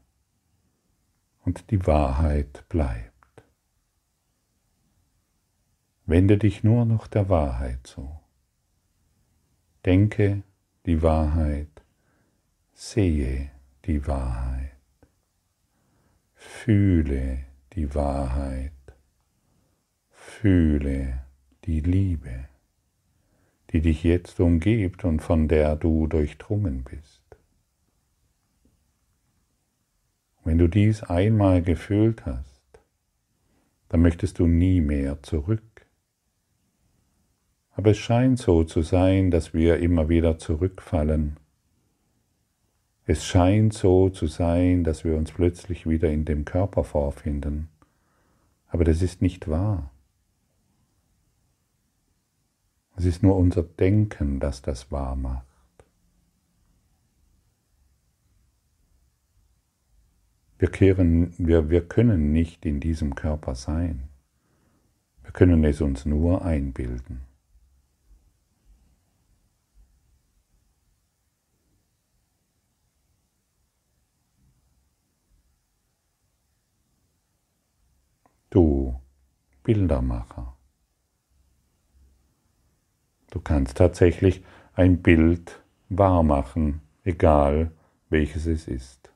und 1.44 1.72
die 1.72 1.86
Wahrheit 1.86 2.68
bleibt. 2.70 3.44
Wende 6.06 6.38
dich 6.38 6.64
nur 6.64 6.86
noch 6.86 7.08
der 7.08 7.30
Wahrheit 7.30 7.86
zu. 7.88 8.20
Denke 9.86 10.44
die 10.86 11.02
Wahrheit, 11.02 11.84
sehe 12.74 13.52
die 13.86 14.06
Wahrheit. 14.06 14.75
Fühle 16.64 17.46
die 17.74 17.94
Wahrheit, 17.94 18.72
fühle 20.10 21.22
die 21.66 21.80
Liebe, 21.80 22.46
die 23.70 23.82
dich 23.82 24.04
jetzt 24.04 24.40
umgibt 24.40 25.06
und 25.06 25.20
von 25.22 25.48
der 25.48 25.76
du 25.76 26.08
durchdrungen 26.08 26.84
bist. 26.84 27.22
Wenn 30.44 30.58
du 30.58 30.68
dies 30.68 31.04
einmal 31.04 31.62
gefühlt 31.62 32.26
hast, 32.26 32.64
dann 33.90 34.02
möchtest 34.02 34.40
du 34.40 34.48
nie 34.48 34.82
mehr 34.82 35.22
zurück. 35.22 35.86
Aber 37.72 37.92
es 37.92 37.98
scheint 37.98 38.40
so 38.40 38.64
zu 38.64 38.82
sein, 38.82 39.30
dass 39.30 39.54
wir 39.54 39.78
immer 39.78 40.10
wieder 40.10 40.40
zurückfallen 40.40 41.38
es 43.06 43.26
scheint 43.26 43.74
so 43.74 44.10
zu 44.10 44.28
sein, 44.28 44.84
dass 44.84 45.04
wir 45.04 45.16
uns 45.16 45.32
plötzlich 45.32 45.88
wieder 45.88 46.10
in 46.10 46.26
dem 46.26 46.44
Körper 46.44 46.84
vorfinden, 46.84 47.70
aber 48.68 48.84
das 48.84 49.02
ist 49.02 49.22
nicht 49.22 49.48
wahr. 49.48 49.92
Es 52.98 53.06
ist 53.06 53.22
nur 53.22 53.36
unser 53.36 53.64
Denken, 53.64 54.40
das 54.40 54.62
das 54.62 54.92
wahr 54.92 55.16
macht. 55.16 55.46
Wir, 60.58 60.70
kehren, 60.70 61.34
wir, 61.38 61.70
wir 61.70 61.86
können 61.86 62.32
nicht 62.32 62.66
in 62.66 62.80
diesem 62.80 63.14
Körper 63.14 63.56
sein. 63.56 64.08
Wir 65.24 65.32
können 65.32 65.64
es 65.66 65.82
uns 65.82 66.06
nur 66.06 66.46
einbilden. 66.46 67.22
Du 78.56 78.98
Bildermacher. 79.64 80.56
Du 83.30 83.42
kannst 83.42 83.78
tatsächlich 83.78 84.46
ein 84.74 85.02
Bild 85.02 85.62
wahrmachen, 85.90 86.80
egal 87.04 87.72
welches 88.10 88.46
es 88.46 88.70
ist. 88.70 89.12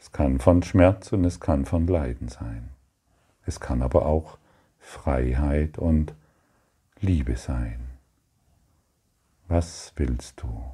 Es 0.00 0.10
kann 0.10 0.40
von 0.40 0.64
Schmerz 0.64 1.12
und 1.12 1.24
es 1.24 1.38
kann 1.38 1.64
von 1.64 1.86
Leiden 1.86 2.28
sein. 2.28 2.70
Es 3.44 3.60
kann 3.60 3.82
aber 3.82 4.06
auch 4.06 4.38
Freiheit 4.80 5.78
und 5.78 6.12
Liebe 6.98 7.36
sein. 7.36 7.90
Was 9.46 9.92
willst 9.94 10.42
du? 10.42 10.72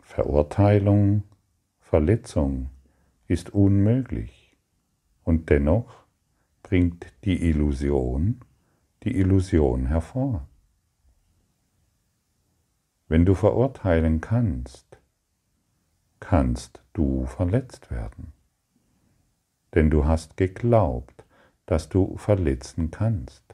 Verurteilung, 0.00 1.24
Verletzung, 1.80 2.70
ist 3.28 3.50
unmöglich. 3.50 4.56
Und 5.24 5.50
dennoch 5.50 6.04
bringt 6.62 7.06
die 7.24 7.48
Illusion 7.48 8.40
die 9.06 9.16
Illusion 9.20 9.86
hervor. 9.86 10.48
Wenn 13.06 13.24
du 13.24 13.34
verurteilen 13.34 14.20
kannst, 14.20 14.98
kannst 16.18 16.82
du 16.92 17.24
verletzt 17.26 17.92
werden. 17.92 18.32
Denn 19.74 19.90
du 19.90 20.06
hast 20.06 20.36
geglaubt, 20.36 21.24
dass 21.66 21.88
du 21.88 22.16
verletzen 22.16 22.90
kannst. 22.90 23.44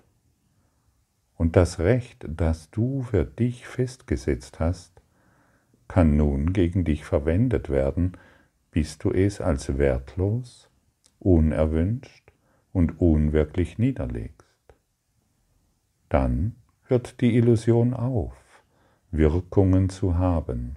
Und 1.37 1.55
das 1.57 1.81
Recht, 1.81 2.25
das 2.27 2.71
du 2.71 3.03
für 3.03 3.27
dich 3.27 3.67
festgesetzt 3.67 4.59
hast, 4.59 5.03
kann 5.87 6.17
nun 6.17 6.55
gegen 6.55 6.85
dich 6.85 7.05
verwendet 7.05 7.69
werden, 7.69 8.17
bis 8.73 8.99
du 8.99 9.13
es 9.13 9.41
als 9.41 9.79
wertlos, 9.79 10.69
unerwünscht 11.21 12.33
und 12.73 13.01
unwirklich 13.01 13.79
niederlegst. 13.79 14.49
Dann 16.09 16.57
hört 16.85 17.21
die 17.21 17.37
Illusion 17.37 17.95
auf, 17.95 18.35
Wirkungen 19.11 19.89
zu 19.89 20.19
haben, 20.19 20.77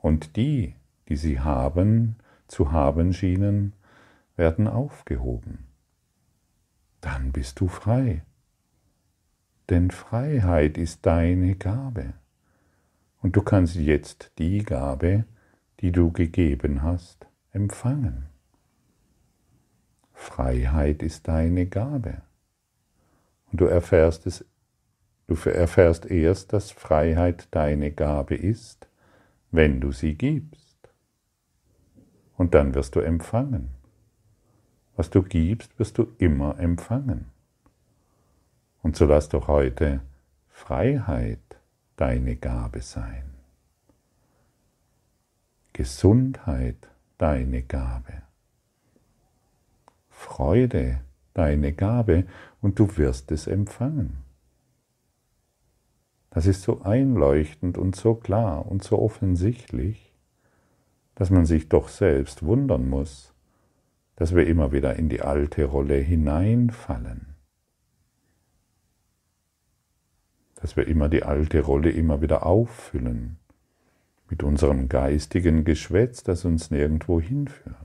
Und 0.00 0.36
die, 0.36 0.74
die 1.08 1.16
sie 1.16 1.40
haben, 1.40 2.16
zu 2.46 2.72
haben 2.72 3.12
schienen, 3.12 3.74
werden 4.36 4.68
aufgehoben. 4.68 5.66
Dann 7.00 7.32
bist 7.32 7.60
du 7.60 7.68
frei. 7.68 8.22
Denn 9.70 9.90
Freiheit 9.90 10.78
ist 10.78 11.04
deine 11.04 11.56
Gabe. 11.56 12.14
Und 13.20 13.36
du 13.36 13.42
kannst 13.42 13.74
jetzt 13.74 14.32
die 14.38 14.58
Gabe, 14.58 15.24
die 15.80 15.92
du 15.92 16.10
gegeben 16.12 16.82
hast, 16.82 17.26
empfangen. 17.52 18.26
Freiheit 20.12 21.02
ist 21.02 21.28
deine 21.28 21.66
Gabe. 21.66 22.22
Und 23.50 23.60
du 23.60 23.66
erfährst 23.66 24.26
es, 24.26 24.44
du 25.28 25.34
erfährst 25.48 26.06
erst, 26.06 26.52
dass 26.52 26.70
Freiheit 26.70 27.48
deine 27.52 27.92
Gabe 27.92 28.34
ist, 28.34 28.88
wenn 29.50 29.80
du 29.80 29.92
sie 29.92 30.14
gibst. 30.14 30.76
Und 32.36 32.54
dann 32.54 32.74
wirst 32.74 32.96
du 32.96 33.00
empfangen. 33.00 33.70
Was 34.96 35.10
du 35.10 35.22
gibst, 35.22 35.78
wirst 35.78 35.98
du 35.98 36.12
immer 36.18 36.58
empfangen. 36.58 37.26
Und 38.82 38.96
so 38.96 39.06
lass 39.06 39.28
doch 39.28 39.48
heute 39.48 40.00
Freiheit 40.48 41.38
deine 41.96 42.36
Gabe 42.36 42.80
sein. 42.80 43.37
Gesundheit 45.78 46.88
deine 47.18 47.62
Gabe. 47.62 48.22
Freude 50.08 50.98
deine 51.34 51.72
Gabe 51.72 52.26
und 52.60 52.80
du 52.80 52.96
wirst 52.96 53.30
es 53.30 53.46
empfangen. 53.46 54.24
Das 56.30 56.46
ist 56.46 56.62
so 56.62 56.82
einleuchtend 56.82 57.78
und 57.78 57.94
so 57.94 58.16
klar 58.16 58.66
und 58.66 58.82
so 58.82 58.98
offensichtlich, 58.98 60.12
dass 61.14 61.30
man 61.30 61.46
sich 61.46 61.68
doch 61.68 61.88
selbst 61.88 62.42
wundern 62.42 62.88
muss, 62.88 63.32
dass 64.16 64.34
wir 64.34 64.48
immer 64.48 64.72
wieder 64.72 64.96
in 64.96 65.08
die 65.08 65.20
alte 65.20 65.64
Rolle 65.64 65.98
hineinfallen. 65.98 67.36
Dass 70.56 70.76
wir 70.76 70.88
immer 70.88 71.08
die 71.08 71.22
alte 71.22 71.60
Rolle 71.60 71.90
immer 71.90 72.20
wieder 72.20 72.44
auffüllen 72.44 73.38
mit 74.30 74.42
unserem 74.42 74.88
geistigen 74.88 75.64
Geschwätz, 75.64 76.22
das 76.22 76.44
uns 76.44 76.70
nirgendwo 76.70 77.20
hinführt. 77.20 77.76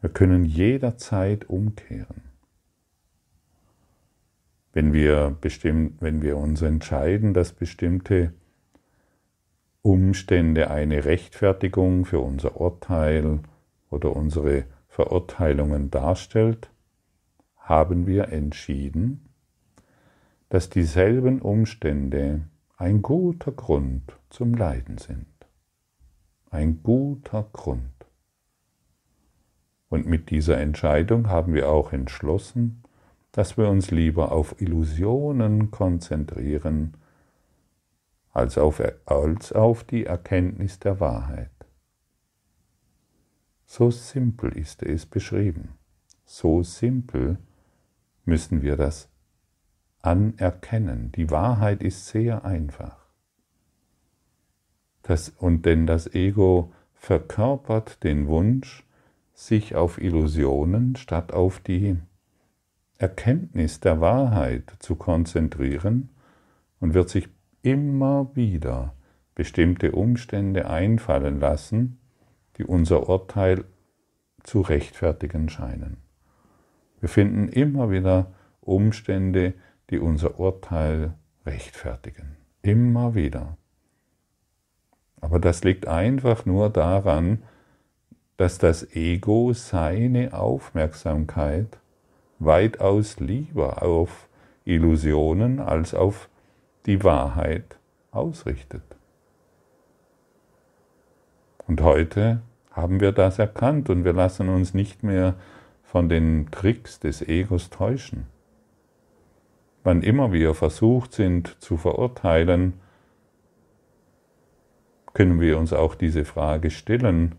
Wir 0.00 0.10
können 0.10 0.44
jederzeit 0.44 1.48
umkehren. 1.48 2.22
Wenn 4.72 4.92
wir, 4.92 5.36
wenn 5.42 6.22
wir 6.22 6.36
uns 6.36 6.62
entscheiden, 6.62 7.34
dass 7.34 7.52
bestimmte 7.52 8.32
Umstände 9.82 10.70
eine 10.70 11.04
Rechtfertigung 11.04 12.04
für 12.04 12.20
unser 12.20 12.60
Urteil 12.60 13.40
oder 13.90 14.14
unsere 14.14 14.64
Verurteilungen 14.88 15.90
darstellt, 15.90 16.70
haben 17.56 18.06
wir 18.06 18.28
entschieden, 18.28 19.28
dass 20.48 20.70
dieselben 20.70 21.40
Umstände 21.40 22.42
ein 22.80 23.02
guter 23.02 23.50
Grund 23.50 24.16
zum 24.30 24.54
Leiden 24.54 24.98
sind. 24.98 25.26
Ein 26.48 26.80
guter 26.84 27.42
Grund. 27.52 28.06
Und 29.88 30.06
mit 30.06 30.30
dieser 30.30 30.58
Entscheidung 30.58 31.28
haben 31.28 31.54
wir 31.54 31.68
auch 31.68 31.92
entschlossen, 31.92 32.84
dass 33.32 33.56
wir 33.56 33.68
uns 33.68 33.90
lieber 33.90 34.30
auf 34.30 34.60
Illusionen 34.60 35.72
konzentrieren, 35.72 36.96
als 38.32 38.56
auf, 38.56 38.80
als 39.06 39.52
auf 39.52 39.82
die 39.82 40.06
Erkenntnis 40.06 40.78
der 40.78 41.00
Wahrheit. 41.00 41.50
So 43.66 43.90
simpel 43.90 44.56
ist 44.56 44.84
es 44.84 45.04
beschrieben. 45.04 45.70
So 46.24 46.62
simpel 46.62 47.38
müssen 48.24 48.62
wir 48.62 48.76
das 48.76 49.10
anerkennen. 50.02 51.12
Die 51.12 51.30
Wahrheit 51.30 51.82
ist 51.82 52.06
sehr 52.06 52.44
einfach. 52.44 52.96
Das, 55.02 55.30
und 55.30 55.64
denn 55.64 55.86
das 55.86 56.12
Ego 56.14 56.72
verkörpert 56.94 58.02
den 58.04 58.26
Wunsch, 58.26 58.84
sich 59.32 59.76
auf 59.76 60.00
Illusionen 60.00 60.96
statt 60.96 61.32
auf 61.32 61.60
die 61.60 61.96
Erkenntnis 62.98 63.78
der 63.78 64.00
Wahrheit 64.00 64.74
zu 64.80 64.96
konzentrieren 64.96 66.10
und 66.80 66.94
wird 66.94 67.08
sich 67.08 67.28
immer 67.62 68.34
wieder 68.34 68.94
bestimmte 69.36 69.92
Umstände 69.92 70.68
einfallen 70.68 71.38
lassen, 71.38 72.00
die 72.56 72.64
unser 72.64 73.08
Urteil 73.08 73.64
zu 74.42 74.60
rechtfertigen 74.60 75.48
scheinen. 75.48 75.98
Wir 76.98 77.08
finden 77.08 77.48
immer 77.48 77.90
wieder 77.90 78.32
Umstände, 78.60 79.54
die 79.90 79.98
unser 79.98 80.38
Urteil 80.38 81.14
rechtfertigen. 81.46 82.36
Immer 82.62 83.14
wieder. 83.14 83.56
Aber 85.20 85.38
das 85.38 85.64
liegt 85.64 85.86
einfach 85.86 86.46
nur 86.46 86.70
daran, 86.70 87.42
dass 88.36 88.58
das 88.58 88.94
Ego 88.94 89.52
seine 89.52 90.32
Aufmerksamkeit 90.32 91.78
weitaus 92.38 93.18
lieber 93.18 93.82
auf 93.82 94.28
Illusionen 94.64 95.58
als 95.58 95.94
auf 95.94 96.28
die 96.86 97.02
Wahrheit 97.02 97.78
ausrichtet. 98.12 98.82
Und 101.66 101.80
heute 101.80 102.40
haben 102.70 103.00
wir 103.00 103.12
das 103.12 103.38
erkannt 103.38 103.90
und 103.90 104.04
wir 104.04 104.12
lassen 104.12 104.48
uns 104.48 104.72
nicht 104.72 105.02
mehr 105.02 105.34
von 105.82 106.08
den 106.08 106.50
Tricks 106.50 107.00
des 107.00 107.22
Egos 107.22 107.70
täuschen. 107.70 108.26
Wann 109.88 110.02
immer 110.02 110.34
wir 110.34 110.52
versucht 110.52 111.14
sind 111.14 111.56
zu 111.62 111.78
verurteilen, 111.78 112.74
können 115.14 115.40
wir 115.40 115.56
uns 115.58 115.72
auch 115.72 115.94
diese 115.94 116.26
Frage 116.26 116.68
stellen, 116.68 117.36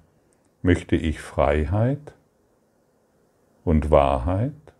möchte 0.64 0.96
ich 0.96 1.22
Freiheit 1.22 2.16
und 3.64 3.92
Wahrheit? 3.92 4.74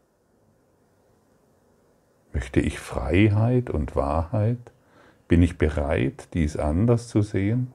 Möchte 2.34 2.60
ich 2.60 2.80
Freiheit 2.80 3.70
und 3.70 3.96
Wahrheit? 3.96 4.72
Bin 5.28 5.44
ich 5.44 5.60
bereit, 5.60 6.30
dies 6.34 6.58
anders 6.58 7.08
zu 7.08 7.22
sehen? 7.22 7.72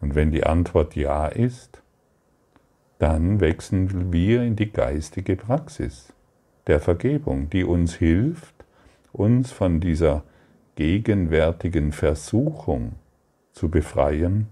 Und 0.00 0.14
wenn 0.14 0.30
die 0.30 0.44
Antwort 0.44 0.96
ja 0.96 1.26
ist, 1.26 1.82
dann 2.98 3.40
wechseln 3.40 4.10
wir 4.10 4.42
in 4.42 4.56
die 4.56 4.72
geistige 4.72 5.36
Praxis 5.36 6.14
der 6.66 6.80
Vergebung, 6.80 7.50
die 7.50 7.64
uns 7.64 7.94
hilft, 7.94 8.53
uns 9.14 9.52
von 9.52 9.80
dieser 9.80 10.24
gegenwärtigen 10.74 11.92
Versuchung 11.92 12.96
zu 13.52 13.70
befreien 13.70 14.48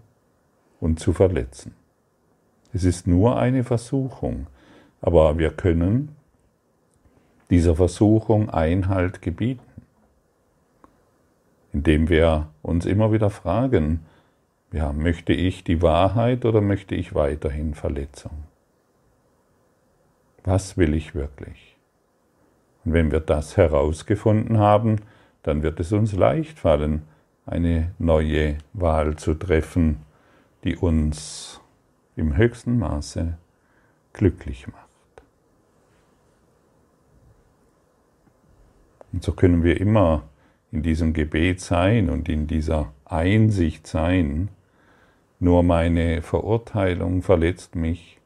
und 0.81 1.01
zu 1.01 1.13
verletzen. 1.13 1.75
Es 2.73 2.85
ist 2.85 3.07
nur 3.07 3.39
eine 3.39 3.65
Versuchung, 3.65 4.47
aber 5.01 5.37
wir 5.37 5.51
können 5.51 6.15
dieser 7.51 7.75
Versuchung 7.75 8.51
Einhalt 8.51 9.21
gebieten, 9.21 9.83
indem 11.73 12.09
wir 12.09 12.49
uns 12.63 12.87
immer 12.87 13.13
wieder 13.13 13.31
fragen, 13.31 14.01
ja, 14.73 14.93
möchte 14.93 15.33
ich 15.33 15.65
die 15.65 15.83
Wahrheit 15.83 16.45
oder 16.45 16.61
möchte 16.61 16.95
ich 16.95 17.15
weiterhin 17.15 17.75
Verletzung? 17.75 18.45
Was 20.45 20.77
will 20.79 20.95
ich 20.95 21.15
wirklich? 21.15 21.72
Und 22.85 22.93
wenn 22.93 23.11
wir 23.11 23.21
das 23.21 23.57
herausgefunden 23.57 24.59
haben, 24.59 24.97
dann 25.43 25.63
wird 25.63 25.81
es 25.81 25.93
uns 25.93 26.13
leicht 26.13 26.59
fallen, 26.59 27.03
eine 27.47 27.93
neue 27.99 28.59
Wahl 28.73 29.17
zu 29.17 29.35
treffen, 29.35 30.03
die 30.65 30.77
uns 30.77 31.61
im 32.17 32.37
höchsten 32.37 32.79
Maße 32.79 33.37
glücklich 34.13 34.67
macht. 34.69 34.89
Und 39.13 39.23
so 39.23 39.33
können 39.33 39.63
wir 39.63 39.81
immer 39.81 40.25
in 40.71 40.83
diesem 40.83 41.13
Gebet 41.13 41.61
sein 41.61 42.09
und 42.09 42.29
in 42.29 42.47
dieser 42.47 42.93
Einsicht 43.05 43.87
sein, 43.87 44.49
nur 45.39 45.63
meine 45.63 46.23
Verurteilung 46.23 47.23
verletzt 47.23 47.75
mich, 47.75 48.21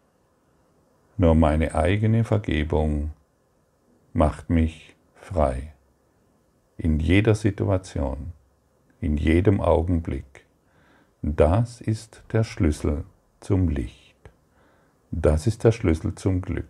nur 1.16 1.34
meine 1.34 1.74
eigene 1.74 2.24
Vergebung 2.24 3.10
macht 4.16 4.48
mich 4.48 4.96
frei. 5.14 5.74
In 6.78 7.00
jeder 7.00 7.34
Situation, 7.34 8.32
in 8.98 9.18
jedem 9.18 9.60
Augenblick. 9.60 10.46
Das 11.20 11.82
ist 11.82 12.22
der 12.32 12.42
Schlüssel 12.42 13.04
zum 13.40 13.68
Licht. 13.68 14.16
Das 15.10 15.46
ist 15.46 15.64
der 15.64 15.72
Schlüssel 15.72 16.14
zum 16.14 16.40
Glück. 16.40 16.64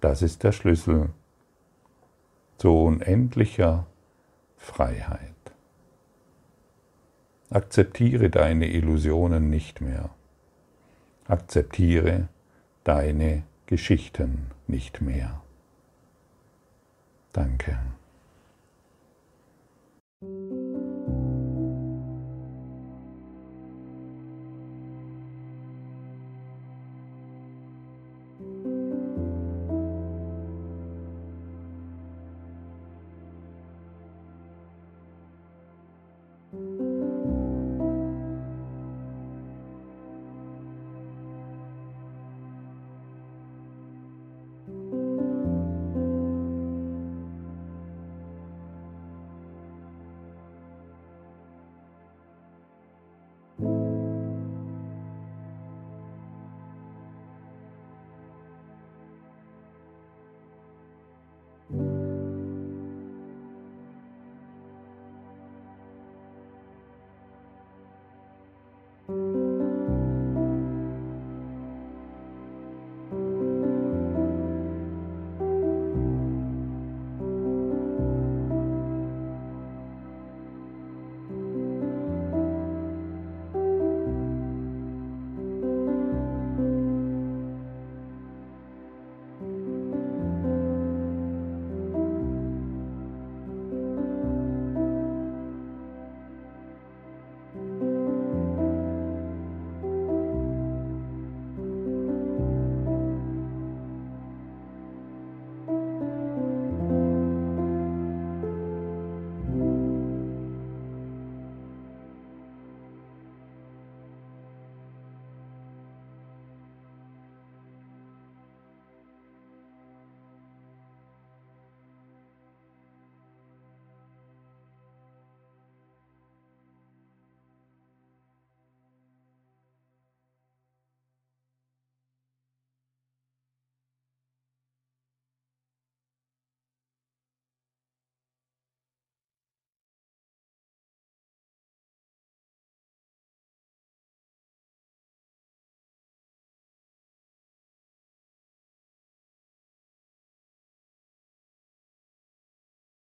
Das 0.00 0.22
ist 0.22 0.42
der 0.42 0.50
Schlüssel 0.50 1.10
zu 2.58 2.70
unendlicher 2.70 3.86
Freiheit. 4.56 5.28
Akzeptiere 7.48 8.28
deine 8.28 8.66
Illusionen 8.66 9.50
nicht 9.50 9.80
mehr. 9.80 10.10
Akzeptiere 11.28 12.28
deine 12.82 13.44
Geschichten 13.66 14.50
nicht 14.66 15.00
mehr. 15.00 15.41
Danke. 17.32 17.78